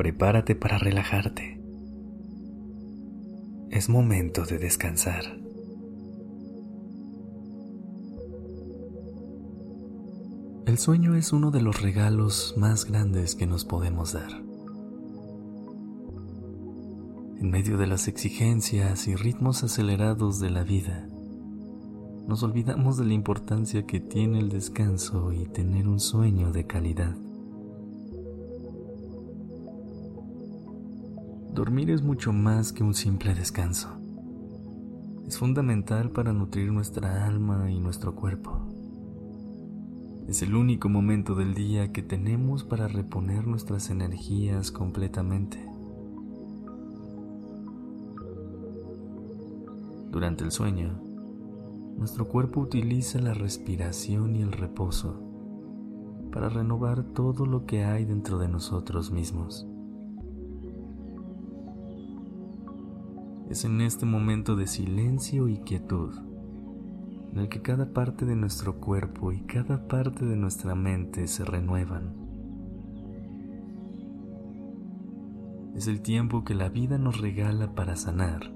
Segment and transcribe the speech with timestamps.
[0.00, 1.60] Prepárate para relajarte.
[3.68, 5.24] Es momento de descansar.
[10.64, 14.30] El sueño es uno de los regalos más grandes que nos podemos dar.
[17.38, 21.06] En medio de las exigencias y ritmos acelerados de la vida,
[22.26, 27.14] nos olvidamos de la importancia que tiene el descanso y tener un sueño de calidad.
[31.60, 33.90] Dormir es mucho más que un simple descanso.
[35.26, 38.66] Es fundamental para nutrir nuestra alma y nuestro cuerpo.
[40.26, 45.58] Es el único momento del día que tenemos para reponer nuestras energías completamente.
[50.10, 50.98] Durante el sueño,
[51.98, 55.20] nuestro cuerpo utiliza la respiración y el reposo
[56.32, 59.69] para renovar todo lo que hay dentro de nosotros mismos.
[63.50, 66.14] Es en este momento de silencio y quietud
[67.32, 71.44] en el que cada parte de nuestro cuerpo y cada parte de nuestra mente se
[71.44, 72.14] renuevan.
[75.74, 78.52] Es el tiempo que la vida nos regala para sanar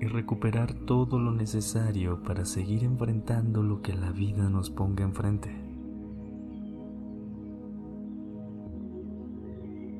[0.00, 5.54] y recuperar todo lo necesario para seguir enfrentando lo que la vida nos ponga enfrente.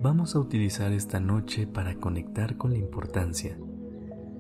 [0.02, 3.56] Vamos a utilizar esta noche para conectar con la importancia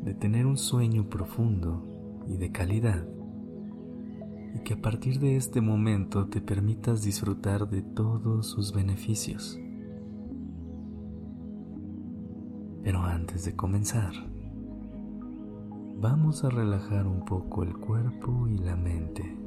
[0.04, 1.82] de tener un sueño profundo
[2.26, 3.06] y de calidad
[4.54, 9.58] y que a partir de este momento te permitas disfrutar de todos sus beneficios.
[12.82, 14.12] Pero antes de comenzar,
[15.96, 19.38] vamos a relajar un poco el cuerpo y la mente.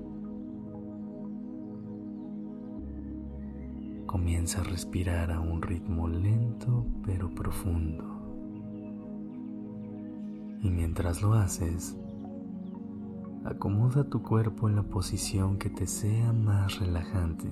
[4.08, 8.07] Comienza a respirar a un ritmo lento pero profundo.
[10.62, 11.96] Y mientras lo haces,
[13.46, 17.48] acomoda tu cuerpo en la posición que te sea más relajante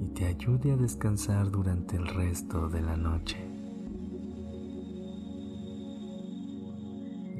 [0.00, 3.38] y te ayude a descansar durante el resto de la noche.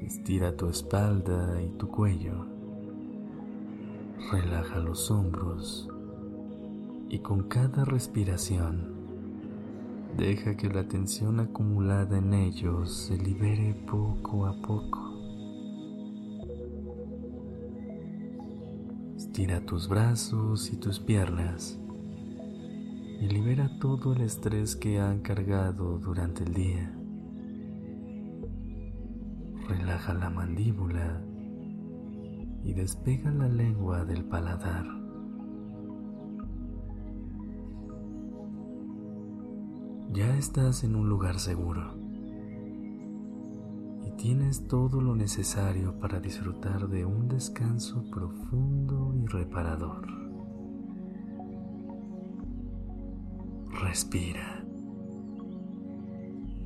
[0.01, 2.47] Estira tu espalda y tu cuello.
[4.31, 5.89] Relaja los hombros
[7.09, 9.02] y con cada respiración
[10.17, 15.13] deja que la tensión acumulada en ellos se libere poco a poco.
[19.17, 21.79] Estira tus brazos y tus piernas
[23.21, 26.93] y libera todo el estrés que han cargado durante el día.
[29.69, 31.23] Relaja la mandíbula
[32.65, 35.02] y despega la lengua del paladar.
[40.13, 41.95] Ya estás en un lugar seguro
[44.07, 50.07] y tienes todo lo necesario para disfrutar de un descanso profundo y reparador.
[53.81, 54.63] Respira.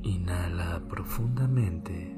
[0.03, 2.17] Inhala profundamente.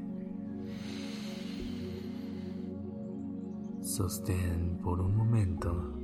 [3.82, 5.94] Sostén por un momento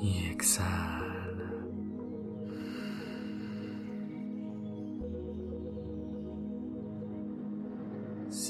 [0.00, 1.11] y exhala.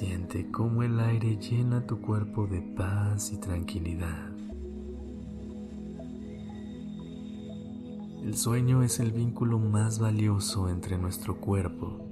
[0.03, 4.33] Siente cómo el aire llena tu cuerpo de paz y tranquilidad.
[8.25, 12.05] El sueño es el vínculo más valioso entre nuestro cuerpo,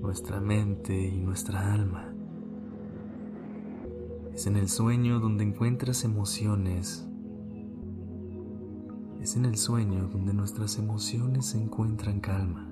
[0.00, 2.14] nuestra mente y nuestra alma.
[4.32, 7.08] Es en el sueño donde encuentras emociones.
[9.20, 12.71] Es en el sueño donde nuestras emociones encuentran calma.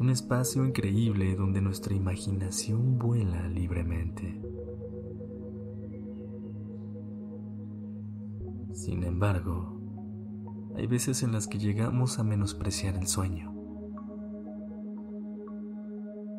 [0.00, 4.40] Un espacio increíble donde nuestra imaginación vuela libremente.
[8.72, 9.78] Sin embargo,
[10.74, 13.52] hay veces en las que llegamos a menospreciar el sueño.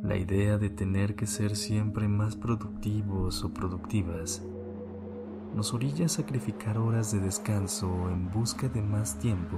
[0.01, 4.43] La idea de tener que ser siempre más productivos o productivas
[5.53, 9.57] nos orilla a sacrificar horas de descanso en busca de más tiempo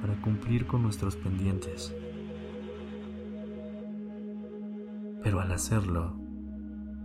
[0.00, 1.94] para cumplir con nuestros pendientes.
[5.22, 6.14] Pero al hacerlo,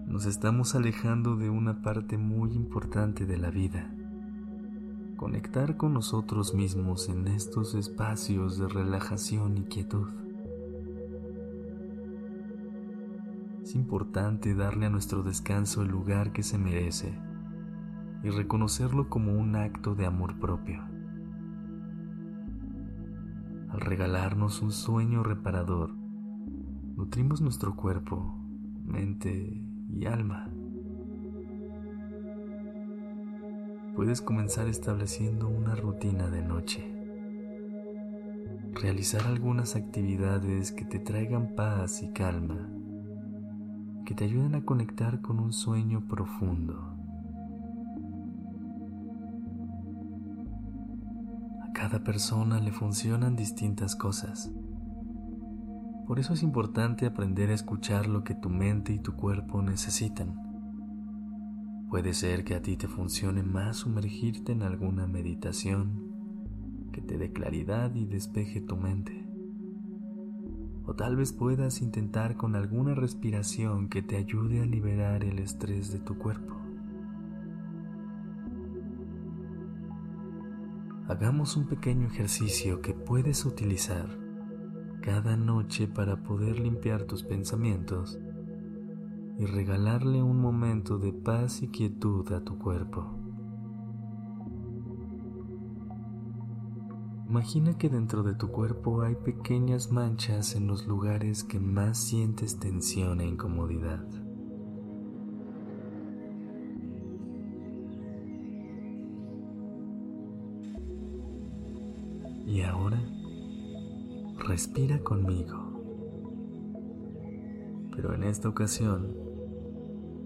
[0.06, 3.92] nos estamos alejando de una parte muy importante de la vida.
[5.18, 10.10] Conectar con nosotros mismos en estos espacios de relajación y quietud.
[13.63, 17.18] Es importante darle a nuestro descanso el lugar que se merece
[18.24, 20.83] y reconocerlo como un acto de amor propio.
[23.69, 26.03] Al regalarnos un sueño reparador,
[27.04, 28.34] nutrimos nuestro cuerpo,
[28.86, 30.50] mente y alma.
[33.94, 36.82] Puedes comenzar estableciendo una rutina de noche.
[38.72, 42.70] Realizar algunas actividades que te traigan paz y calma,
[44.06, 46.96] que te ayuden a conectar con un sueño profundo.
[51.64, 54.54] A cada persona le funcionan distintas cosas.
[56.08, 60.36] Por eso es importante aprender a escuchar lo que tu mente y tu cuerpo necesitan.
[61.90, 66.12] Puede ser que a ti te funcione más sumergirte en alguna meditación
[66.92, 69.26] que te dé claridad y despeje tu mente.
[70.86, 75.94] O tal vez puedas intentar con alguna respiración que te ayude a liberar el estrés
[75.94, 76.58] de tu cuerpo.
[81.08, 84.23] Hagamos un pequeño ejercicio que puedes utilizar
[85.04, 88.18] cada noche para poder limpiar tus pensamientos
[89.38, 93.12] y regalarle un momento de paz y quietud a tu cuerpo.
[97.28, 102.60] Imagina que dentro de tu cuerpo hay pequeñas manchas en los lugares que más sientes
[102.60, 104.06] tensión e incomodidad.
[112.46, 113.02] Y ahora
[114.54, 115.58] respira conmigo.
[117.96, 119.18] Pero en esta ocasión,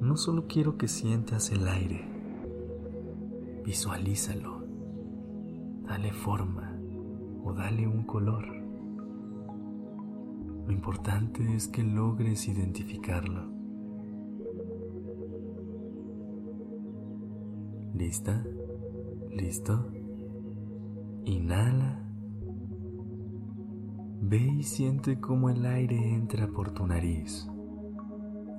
[0.02, 2.06] no solo quiero que sientas el aire,
[3.64, 4.66] visualízalo,
[5.88, 6.78] dale forma
[7.42, 8.46] o dale un color.
[10.66, 13.50] Lo importante es que logres identificarlo.
[17.94, 18.46] ¿Lista?
[19.32, 19.88] ¿Listo?
[21.24, 22.07] Inhala.
[24.20, 27.48] Ve y siente cómo el aire entra por tu nariz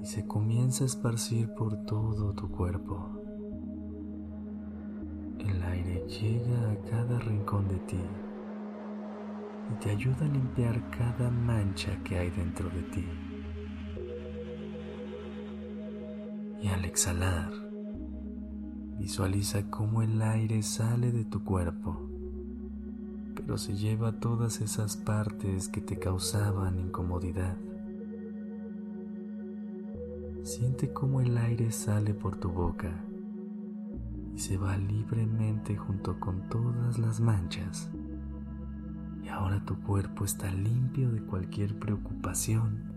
[0.01, 3.21] y se comienza a esparcir por todo tu cuerpo.
[5.41, 8.01] El aire llega a cada rincón de ti
[9.71, 13.07] y te ayuda a limpiar cada mancha que hay dentro de ti.
[16.63, 17.51] Y al exhalar,
[18.97, 22.08] visualiza cómo el aire sale de tu cuerpo
[23.49, 27.57] pero se lleva todas esas partes que te causaban incomodidad.
[30.43, 32.93] Siente cómo el aire sale por tu boca
[34.35, 37.89] y se va libremente junto con todas las manchas.
[39.25, 42.93] Y ahora tu cuerpo está limpio de cualquier preocupación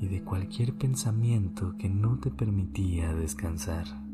[0.00, 4.05] y de cualquier pensamiento que no te permitía descansar.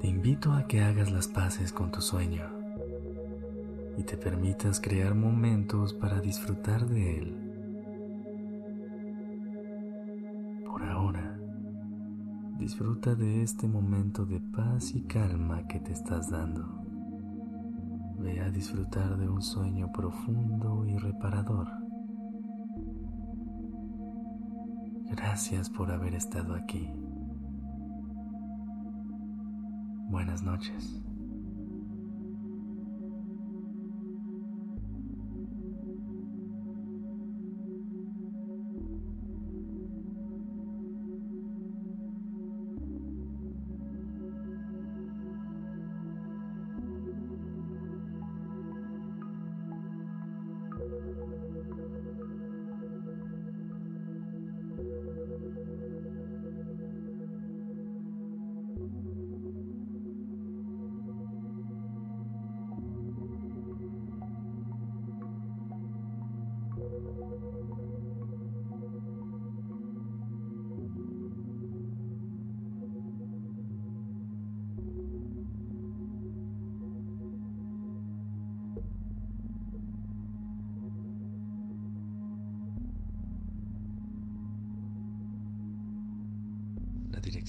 [0.00, 2.42] Te invito a que hagas las paces con tu sueño
[3.98, 7.36] y te permitas crear momentos para disfrutar de él.
[10.64, 11.38] Por ahora,
[12.56, 16.66] disfruta de este momento de paz y calma que te estás dando.
[18.18, 21.68] Ve a disfrutar de un sueño profundo y reparador.
[25.10, 26.90] Gracias por haber estado aquí.
[30.10, 31.00] Buenas noches.